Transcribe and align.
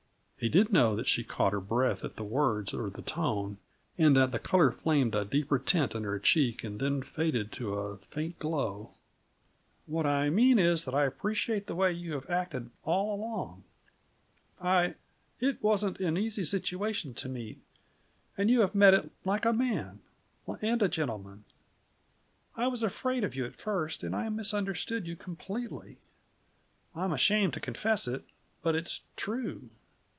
He 0.43 0.49
did 0.49 0.73
know 0.73 0.95
that 0.95 1.05
she 1.05 1.23
caught 1.23 1.53
her 1.53 1.59
breath 1.61 2.03
at 2.03 2.15
the 2.15 2.23
words 2.23 2.73
or 2.73 2.89
the 2.89 3.03
tone, 3.03 3.59
and 3.95 4.17
that 4.17 4.31
the 4.31 4.39
color 4.39 4.71
flamed 4.71 5.13
a 5.13 5.23
deeper 5.23 5.59
tint 5.59 5.93
in 5.93 6.03
her 6.03 6.17
cheek 6.17 6.63
and 6.63 6.79
then 6.79 7.03
faded 7.03 7.51
to 7.51 7.75
a 7.75 7.97
faint 7.97 8.39
glow. 8.39 8.89
"What 9.85 10.07
I 10.07 10.31
mean 10.31 10.57
is 10.57 10.83
that 10.85 10.95
I 10.95 11.05
appreciate 11.05 11.67
the 11.67 11.75
way 11.75 11.91
you 11.93 12.13
have 12.13 12.27
acted 12.27 12.71
all 12.81 13.13
along. 13.13 13.65
I 14.59 14.95
it 15.39 15.61
wasn't 15.61 15.99
an 15.99 16.17
easy 16.17 16.43
situation 16.43 17.13
to 17.13 17.29
meet, 17.29 17.59
and 18.35 18.49
you 18.49 18.61
have 18.61 18.73
met 18.73 18.95
it 18.95 19.11
like 19.23 19.45
a 19.45 19.53
man 19.53 19.99
and 20.63 20.81
a 20.81 20.89
gentleman. 20.89 21.43
I 22.57 22.65
was 22.65 22.81
afraid 22.81 23.23
of 23.23 23.35
you 23.35 23.45
at 23.45 23.57
first, 23.57 24.01
and 24.01 24.15
I 24.15 24.27
misunderstood 24.29 25.05
you 25.05 25.15
completely. 25.15 25.99
I'm 26.95 27.13
ashamed 27.13 27.53
to 27.53 27.59
confess 27.59 28.07
it, 28.07 28.25
but 28.63 28.73
it's 28.75 29.01
true. 29.15 29.69